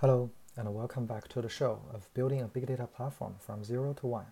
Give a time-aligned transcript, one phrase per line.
[0.00, 3.94] Hello, and welcome back to the show of building a big data platform from zero
[3.94, 4.26] to one.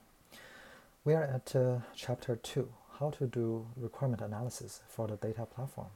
[1.05, 2.69] We are at uh, chapter two,
[3.01, 5.89] how to do requirement analysis for the data platform.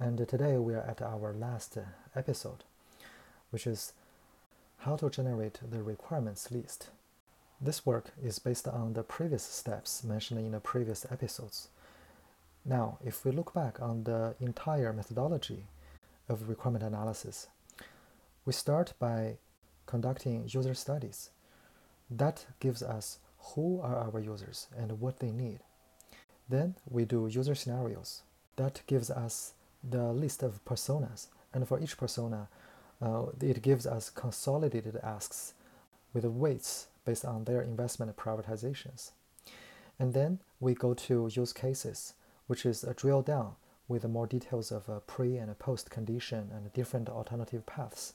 [0.00, 1.78] And today we are at our last
[2.16, 2.64] episode,
[3.50, 3.92] which is
[4.78, 6.88] how to generate the requirements list.
[7.60, 11.68] This work is based on the previous steps mentioned in the previous episodes.
[12.64, 15.66] Now, if we look back on the entire methodology
[16.28, 17.46] of requirement analysis,
[18.46, 19.36] we start by
[19.86, 21.30] conducting user studies.
[22.08, 25.58] That gives us who are our users and what they need.
[26.48, 28.22] Then we do user scenarios.
[28.54, 31.26] That gives us the list of personas.
[31.52, 32.48] And for each persona,
[33.02, 35.54] uh, it gives us consolidated asks
[36.14, 39.10] with weights based on their investment prioritizations.
[39.98, 42.14] And then we go to use cases,
[42.46, 43.56] which is a drill down
[43.88, 48.12] with more details of a pre and post condition and different alternative paths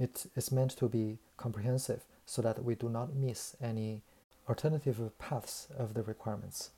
[0.00, 4.02] it is meant to be comprehensive so that we do not miss any
[4.48, 6.70] alternative paths of the requirements.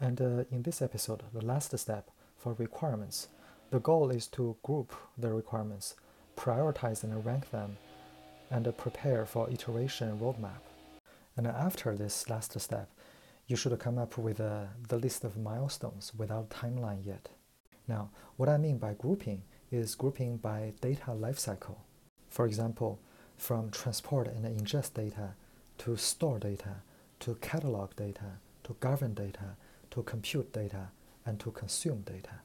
[0.00, 3.28] And uh, in this episode, the last step for requirements,
[3.70, 5.96] the goal is to group the requirements,
[6.36, 7.76] prioritize and rank them,
[8.50, 10.62] and uh, prepare for iteration roadmap.
[11.36, 12.88] And after this last step,
[13.46, 17.28] you should come up with uh, the list of milestones without timeline yet.
[17.86, 21.76] Now, what I mean by grouping is grouping by data lifecycle.
[22.36, 22.98] For example,
[23.38, 25.36] from transport and ingest data
[25.78, 26.82] to store data
[27.20, 29.56] to catalog data to govern data
[29.92, 30.88] to compute data
[31.24, 32.42] and to consume data.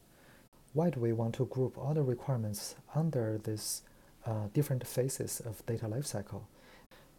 [0.72, 3.81] Why do we want to group all the requirements under these
[4.25, 6.44] uh, different phases of data lifecycle?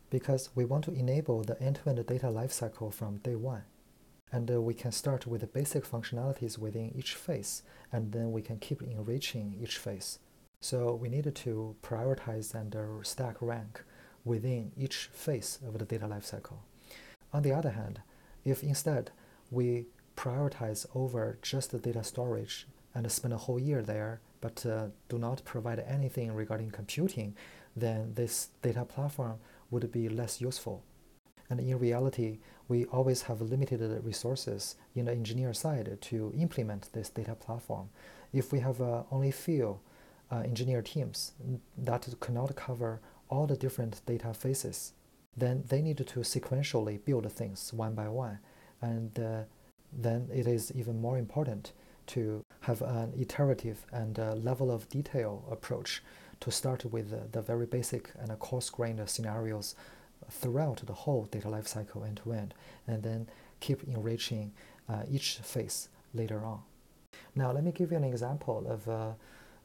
[0.08, 3.64] Because we want to enable the end-to-end data lifecycle from day one.
[4.32, 8.40] And uh, we can start with the basic functionalities within each phase, and then we
[8.40, 10.18] can keep enriching each phase.
[10.62, 13.82] So we need to prioritize and uh, stack rank
[14.24, 16.58] within each phase of the data lifecycle.
[17.32, 18.00] On the other hand,
[18.44, 19.10] if instead
[19.50, 24.86] we prioritize over just the data storage and spend a whole year there, but uh,
[25.08, 27.34] do not provide anything regarding computing,
[27.74, 29.38] then this data platform
[29.72, 30.84] would be less useful.
[31.50, 37.08] And in reality, we always have limited resources in the engineer side to implement this
[37.08, 37.88] data platform.
[38.32, 39.80] If we have uh, only few
[40.32, 41.32] uh, engineer teams
[41.76, 44.92] that cannot cover all the different data phases,
[45.36, 48.38] then they need to sequentially build things one by one.
[48.80, 49.42] And uh,
[49.92, 51.72] then it is even more important
[52.06, 56.02] to have an iterative and uh, level of detail approach
[56.40, 59.76] to start with the, the very basic and coarse-grained scenarios
[60.30, 62.54] throughout the whole data lifecycle end to end,
[62.86, 63.28] and then
[63.60, 64.52] keep enriching
[64.88, 66.60] uh, each phase later on.
[67.34, 68.88] Now, let me give you an example of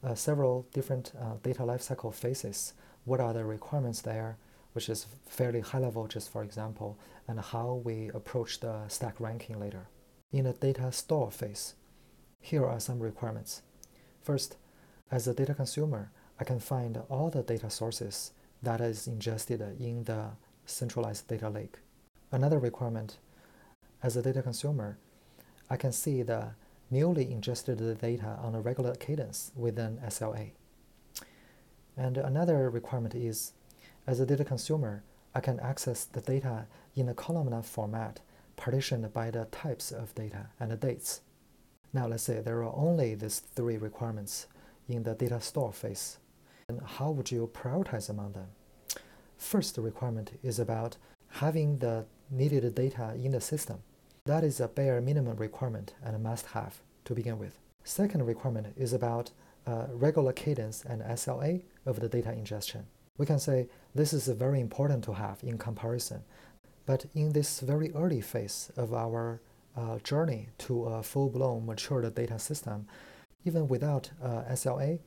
[0.04, 2.74] uh, several different uh, data lifecycle phases.
[3.04, 4.36] What are the requirements there,
[4.72, 9.58] which is fairly high level, just for example, and how we approach the stack ranking
[9.58, 9.88] later.
[10.32, 11.74] In the data store phase,
[12.40, 13.62] here are some requirements.
[14.22, 14.56] First,
[15.10, 18.32] as a data consumer, I can find all the data sources
[18.62, 20.30] that is ingested in the
[20.66, 21.78] centralized data lake.
[22.30, 23.18] Another requirement,
[24.02, 24.98] as a data consumer,
[25.70, 26.50] I can see the
[26.90, 30.50] newly ingested the data on a regular cadence within SLA.
[31.96, 33.52] And another requirement is,
[34.06, 35.02] as a data consumer,
[35.34, 36.66] I can access the data
[36.96, 38.20] in a columnar format
[38.56, 41.20] partitioned by the types of data and the dates.
[41.92, 44.46] Now let's say there are only these three requirements
[44.88, 46.18] in the data store phase.
[46.68, 48.48] And how would you prioritize among them?
[49.36, 50.96] First requirement is about
[51.28, 53.78] having the needed data in the system.
[54.28, 57.58] That is a bare minimum requirement and a must have to begin with.
[57.82, 59.30] Second requirement is about
[59.66, 62.84] uh, regular cadence and SLA of the data ingestion.
[63.16, 66.24] We can say this is very important to have in comparison.
[66.84, 69.40] But in this very early phase of our
[69.74, 72.86] uh, journey to a full-blown matured data system,
[73.46, 74.98] even without uh, SLA,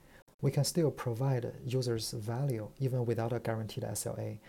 [0.42, 4.40] we can still provide users value even without a guaranteed SLA.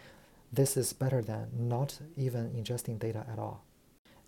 [0.50, 3.66] This is better than not even ingesting data at all.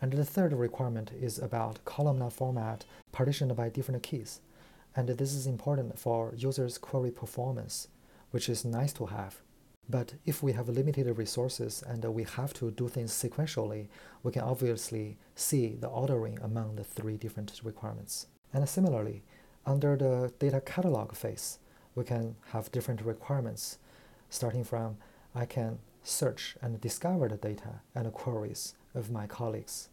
[0.05, 4.43] And the third requirement is about columnar format partitioned by different keys.
[4.95, 7.89] And this is important for users' query performance,
[8.31, 9.41] which is nice to have.
[9.89, 13.87] But if we have limited resources and we have to do things sequentially,
[14.23, 18.27] we can obviously see the ordering among the three different requirements.
[18.53, 19.23] And similarly,
[19.65, 21.61] under the data catalog phase,
[21.95, 23.79] we can have different requirements,
[24.29, 24.99] starting from
[25.35, 29.89] I can search and discover the data and the queries of my colleagues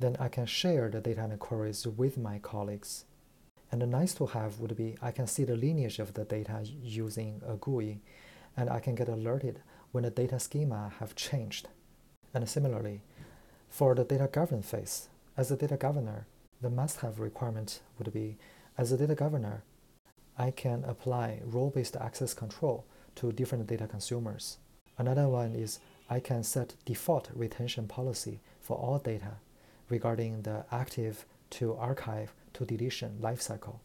[0.00, 3.04] then I can share the data and queries with my colleagues.
[3.70, 6.64] And the nice to have would be I can see the lineage of the data
[6.82, 8.00] using a GUI.
[8.56, 9.60] and I can get alerted
[9.92, 11.68] when the data schema have changed.
[12.34, 13.02] And similarly,
[13.68, 16.26] for the data governance phase, as a data governor,
[16.60, 18.36] the must-have requirement would be,
[18.76, 19.62] as a data governor,
[20.36, 22.84] I can apply role-based access control
[23.16, 24.58] to different data consumers.
[24.98, 29.36] Another one is I can set default retention policy for all data
[29.90, 33.80] regarding the active to archive to deletion lifecycle.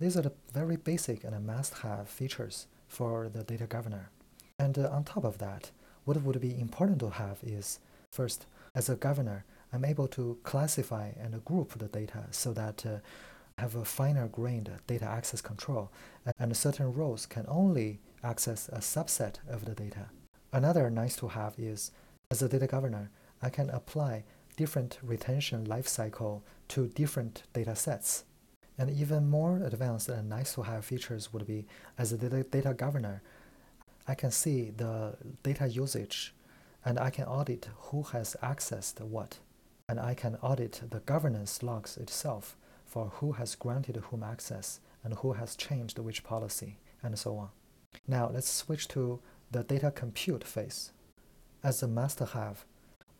[0.00, 4.10] These are the very basic and must-have features for the data governor.
[4.58, 5.70] And uh, on top of that,
[6.04, 7.78] what would be important to have is
[8.10, 12.98] first, as a governor, I'm able to classify and group the data so that uh,
[13.58, 15.90] have a finer grained data access control,
[16.38, 20.06] and certain roles can only access a subset of the data.
[20.52, 21.92] Another nice to have is,
[22.30, 23.10] as a data governor,
[23.42, 24.24] I can apply
[24.56, 28.24] different retention lifecycle to different data sets.
[28.76, 31.66] And even more advanced and nice to have features would be,
[31.96, 33.22] as a data, data governor,
[34.06, 36.34] I can see the data usage
[36.84, 39.38] and I can audit who has accessed what.
[39.88, 45.14] And I can audit the governance logs itself for who has granted whom access and
[45.14, 47.50] who has changed which policy, and so on.
[48.08, 49.20] Now let's switch to
[49.50, 50.92] the data compute phase.
[51.62, 52.64] As a must-have,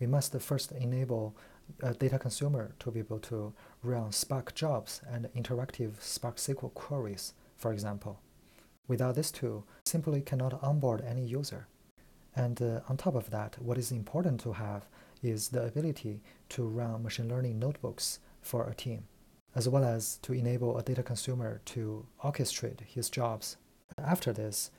[0.01, 1.37] we must first enable
[1.83, 3.53] a data consumer to be able to
[3.83, 8.21] run Spark jobs and interactive Spark SQL queries, for example.
[8.87, 11.69] Without this tool, simply cannot onboard any user.
[12.37, 14.87] And uh, on top of that, what is important to have
[15.23, 16.21] is the ability
[16.51, 19.05] to run machine learning notebooks for a team
[19.55, 23.57] as well as to enable a data consumer to orchestrate his jobs.
[23.97, 24.71] After this,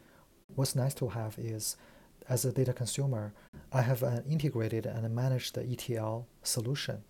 [0.53, 1.77] what's nice to have is
[2.27, 3.33] as a data consumer,
[3.71, 7.03] I have an integrated and managed ETL solution.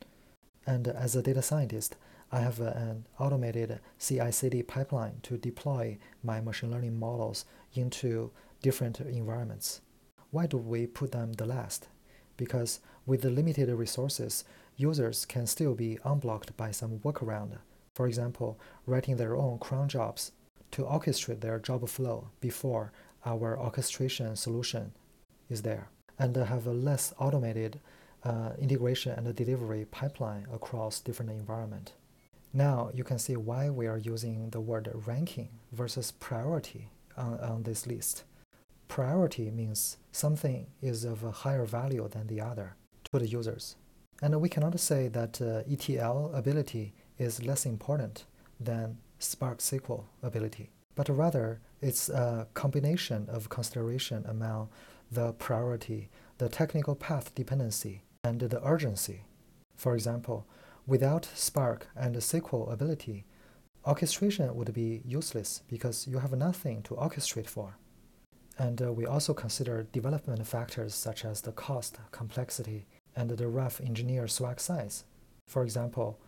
[0.67, 1.95] And as a data scientist,
[2.31, 8.31] I have an automated CI CD pipeline to deploy my machine learning models into
[8.61, 9.81] different environments.
[10.31, 11.87] Why do we put them the last?
[12.35, 14.43] Because with the limited resources,
[14.75, 17.57] users can still be unblocked by some workaround.
[17.93, 20.33] For example, writing their own cron jobs
[20.71, 22.91] to orchestrate their job flow before
[23.25, 24.91] our orchestration solution
[25.49, 27.79] is there, and have a less automated
[28.23, 31.93] uh, integration and delivery pipeline across different environment.
[32.53, 37.63] Now you can see why we are using the word ranking versus priority on, on
[37.63, 38.23] this list.
[38.87, 42.75] Priority means something is of a higher value than the other
[43.11, 43.75] to the users.
[44.21, 48.25] And we cannot say that uh, ETL ability is less important
[48.59, 54.69] than Spark SQL ability, but rather it's a combination of consideration among
[55.15, 59.23] the priority, the technical path dependency, and the urgency.
[59.75, 60.45] For example,
[60.85, 63.25] without Spark and SQL ability,
[63.87, 67.77] orchestration would be useless because you have nothing to orchestrate for.
[68.57, 72.85] And uh, we also consider development factors such as the cost, complexity,
[73.15, 75.05] and the rough engineer swag size.
[75.47, 76.19] For example,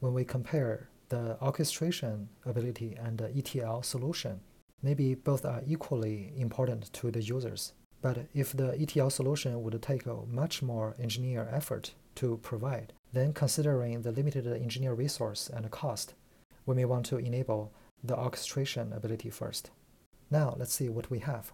[0.00, 4.40] when we compare the orchestration ability and the ETL solution,
[4.82, 7.72] maybe both are equally important to the users.
[8.00, 13.32] But if the ETL solution would take a much more engineer effort to provide, then
[13.32, 16.14] considering the limited engineer resource and cost,
[16.66, 17.72] we may want to enable
[18.04, 19.70] the orchestration ability first.
[20.30, 21.52] Now let's see what we have.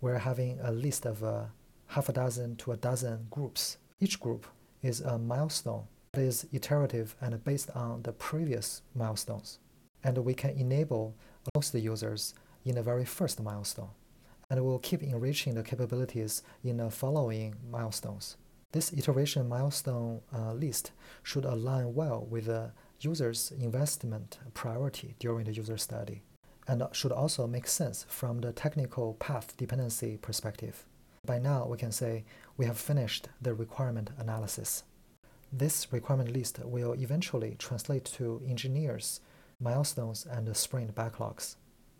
[0.00, 1.44] We're having a list of uh,
[1.88, 3.78] half a dozen to a dozen groups.
[4.00, 4.46] Each group
[4.82, 9.58] is a milestone that is iterative and based on the previous milestones.
[10.04, 11.14] And we can enable
[11.54, 13.90] most users in the very first milestone.
[14.50, 18.36] And we'll keep enriching the capabilities in the following milestones.
[18.72, 25.52] This iteration milestone uh, list should align well with the user's investment priority during the
[25.52, 26.22] user study
[26.66, 30.84] and should also make sense from the technical path dependency perspective.
[31.24, 32.24] By now, we can say
[32.56, 34.84] we have finished the requirement analysis.
[35.50, 39.20] This requirement list will eventually translate to engineers,
[39.60, 41.56] milestones, and sprint backlogs.